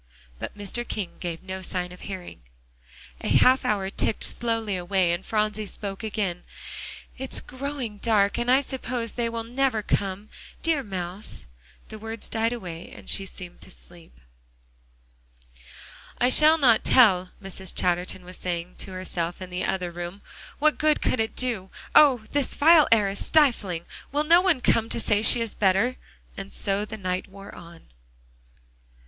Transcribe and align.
But 0.39 0.57
Mr. 0.57 0.83
King 0.87 1.11
gave 1.19 1.43
no 1.43 1.61
sign 1.61 1.91
of 1.91 2.01
hearing. 2.01 2.41
A 3.23 3.27
half 3.27 3.63
hour 3.63 3.91
ticked 3.91 4.23
slowly 4.23 4.75
away, 4.75 5.11
and 5.11 5.23
Phronsie 5.23 5.67
spoke 5.67 6.01
again. 6.01 6.43
"It's 7.19 7.39
growing 7.39 7.99
dark, 7.99 8.39
and 8.39 8.49
I 8.49 8.61
suppose 8.61 9.11
they 9.11 9.29
will 9.29 9.43
never 9.43 9.83
come. 9.83 10.29
Dear 10.63 10.81
mouse" 10.81 11.45
the 11.89 11.99
words 11.99 12.27
died 12.27 12.51
away 12.51 12.89
and 12.91 13.11
she 13.11 13.27
seemed 13.27 13.61
to 13.61 13.69
sleep. 13.69 14.19
"I 16.17 16.29
shall 16.29 16.57
not 16.57 16.83
tell," 16.83 17.29
Mrs. 17.39 17.71
Chatterton 17.75 18.25
was 18.25 18.37
saying 18.37 18.77
to 18.79 18.93
herself 18.93 19.39
in 19.39 19.51
the 19.51 19.65
other 19.65 19.91
room; 19.91 20.23
"what 20.57 20.79
good 20.79 21.03
could 21.03 21.19
it 21.19 21.35
do? 21.35 21.69
Oh! 21.93 22.23
this 22.31 22.55
vile 22.55 22.87
air 22.91 23.07
is 23.09 23.23
stifling. 23.23 23.85
Will 24.11 24.23
no 24.23 24.41
one 24.41 24.61
come 24.61 24.89
to 24.89 24.99
say 24.99 25.21
she 25.21 25.41
is 25.41 25.53
better?" 25.53 25.97
And 26.35 26.51
so 26.51 26.85
the 26.85 26.97
night 26.97 27.27
wore 27.27 27.53
on. 27.53 27.83